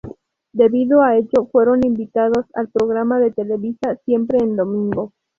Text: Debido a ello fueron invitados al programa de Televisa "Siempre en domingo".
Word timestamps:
Debido 0.51 1.03
a 1.03 1.15
ello 1.15 1.45
fueron 1.51 1.85
invitados 1.85 2.47
al 2.55 2.69
programa 2.69 3.19
de 3.19 3.29
Televisa 3.33 3.99
"Siempre 4.03 4.39
en 4.39 4.55
domingo". 4.55 5.13